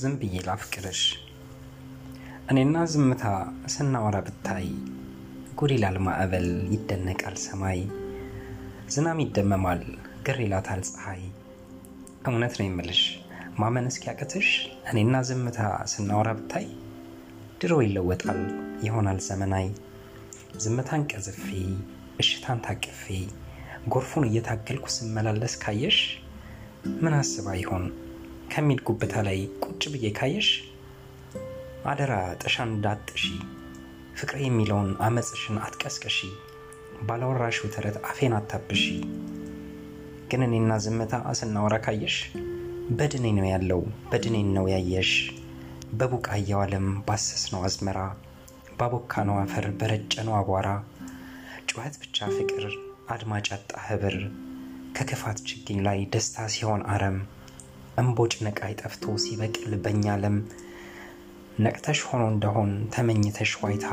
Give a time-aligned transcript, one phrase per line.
[0.00, 1.00] ዝም ብዬ ላፍቅርሽ።
[2.50, 3.24] እኔና ዝምታ
[3.74, 4.66] ስናወራ ብታይ
[5.58, 7.80] ጉድ ይላል ማዕበል ይደነቃል ሰማይ
[8.94, 9.82] ዝናም ይደመማል
[10.26, 11.22] ግር ይላታል ፀሐይ።
[12.26, 13.02] እውነት ነው የምልሽ
[13.60, 14.48] ማመን እስኪያቅትሽ
[14.90, 15.58] እኔና ዝምታ
[15.92, 16.68] ስናወራ ብታይ
[17.60, 18.42] ድሮ ይለወጣል
[18.86, 19.68] ይሆናል ዘመናይ
[20.64, 21.44] ዝምታን ቀዝፌ
[22.22, 23.04] እሽታን ታቅፌ
[23.92, 25.98] ጎርፉን እየታገልኩ ስመላለስ ካየሽ
[26.98, 27.84] ምን አስባ ይሆን
[28.50, 30.48] ከሚል ጉብታ ላይ ቁጭ ብዬ ካየሽ
[31.90, 33.24] አደራ ጥሻን እንዳጥሺ
[34.18, 36.18] ፍቅሬ የሚለውን አመፅሽን አትቀስቅሺ
[37.08, 38.82] ባላወራሽው ተረት አፌን አታብሺ።
[40.30, 42.16] ግን እኔና ዝምታ ስናወራ ካየሽ
[42.98, 45.12] በድኔ ነው ያለው በድኔን ነው ያየሽ።
[45.92, 48.00] በቡቃያው ዓለም ባሰስነው አዝመራ
[48.78, 50.68] ባቦካነው አፈር በረጨነው አቧራ።
[51.70, 52.64] ጩኸት ብቻ ፍቅር
[53.14, 54.16] አድማጭ አጣ ህብር።
[54.96, 57.18] ከክፋት ችግኝ ላይ ደስታ ሲሆን አረም
[57.98, 60.36] እምቦጭ ነቃይ ጠፍቶ ሲበቅል በኛ ለም
[61.64, 63.88] ነቅተሽ ሆኖ እንደሆን ተመኝተሽ ዋይታ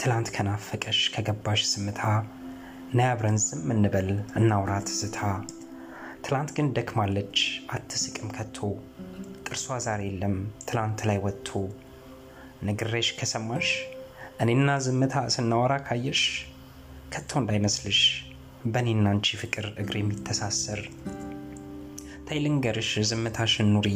[0.00, 2.02] ትላንት ከናፈቀሽ ከገባሽ ዝምታ
[2.96, 5.18] ነይ አብረን ዝም እንበል እናውራ ትዝታ።
[6.24, 7.36] ትላንት ግን ደክማለች
[7.74, 8.58] አትስቅም ከቶ
[9.46, 10.36] ጥርሷ ዛሬ የለም
[10.68, 11.50] ትላንት ላይ ወጥቶ።
[12.68, 13.68] ነግሬሽ ከሰማሽ
[14.42, 16.22] እኔና ዝምታ ስናወራ ካየሽ
[17.14, 18.00] ከቶ እንዳይመስልሽ
[18.72, 20.80] በእኔና አንቺ ፍቅር እግር የሚተሳሰር
[22.28, 23.88] ተይ ልንገርሽ ዝምታሽን ኑሪ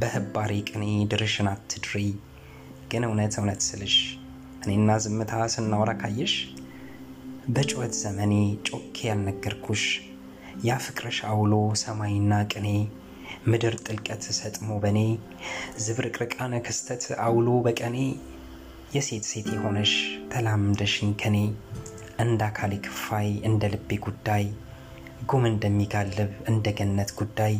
[0.00, 1.94] በህባሪ ቅኔ ድርሽን አትድሪ።
[2.90, 3.96] ግን እውነት እውነት ስልሽ
[4.62, 6.34] እኔና ዝምታ ስናወራ ካየሽ
[7.54, 8.32] በጩኸት ዘመኔ
[8.68, 9.84] ጮኬ ያልነገርኩሽ
[10.66, 11.52] ያ ፍቅርሽ አውሎ
[11.82, 12.68] ሰማይና ቅኔ
[13.50, 14.98] ምድር ጥልቀት ሰጥሞ በኔ
[15.84, 17.98] ዝብርቅርቃነ ክስተት አውሎ በቀኔ
[18.96, 19.92] የሴት ሴት የሆነሽ
[20.32, 21.36] ተላምደሽኝ ከኔ
[22.24, 24.46] እንደ አካሌ ክፋይ እንደ ልቤ ጉዳይ
[25.22, 27.54] ጉም እንደሚጋልብ እንደ ገነት ጉዳይ።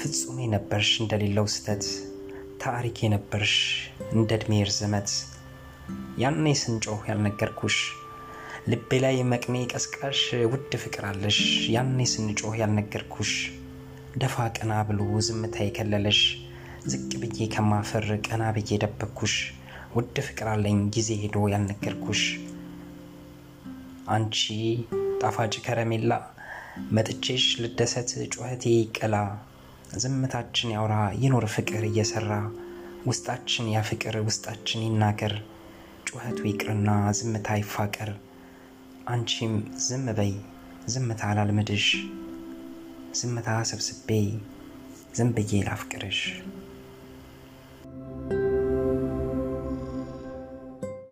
[0.00, 1.84] ፍጹሜ ነበርሽ እንደሌለው ስተት
[2.62, 3.54] ታሪክ የነበርሽ
[4.12, 5.10] እንደ ዕድሜ ርዝመት።
[6.22, 7.76] ያኔ ስንጮህ ያልነገርኩሽ
[8.70, 10.20] ልቤ ላይ መቅኔ ቀስቃሽ
[10.52, 11.38] ውድ ፍቅር አለሽ።
[11.74, 13.32] ያኔ ስንጮህ ያልነገርኩሽ
[14.16, 16.20] ደፋ ቀና ብሎ ዝምታ የከለለሽ
[16.86, 19.34] ዝቅ ብዬ ከማፈር ቀና ብዬ ደበኩሽ
[19.96, 22.22] ውድ ፍቅር አለኝ ጊዜ ሄዶ ያልነገርኩሽ።
[24.08, 24.38] አንቺ
[25.20, 26.12] ጣፋጭ ከረሜላ
[26.96, 29.16] መጥቼሽ ልደሰት ጩኸቴ ይቀላ
[30.02, 32.30] ዝምታችን ያውራ ይኖር ፍቅር እየሰራ
[33.06, 35.34] ውስጣችን ያ ፍቅር ውስጣችን ይናገር።
[36.06, 36.88] ጩኸቱ ይቅርና
[37.18, 38.10] ዝምታ ይፋቀር።
[39.08, 39.54] አንቺም
[39.86, 40.32] ዝም በይ
[40.88, 41.86] ዝምታ አላልምድሽ
[43.14, 44.10] ዝምታ ሰብስቤ
[45.14, 46.20] ዝም ብዬ ላፍቅርሽ